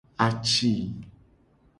Aci. 0.25 0.73